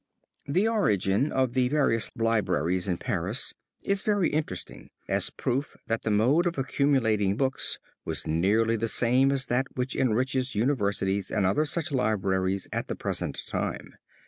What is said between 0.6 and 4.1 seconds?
origin of the various libraries in Paris is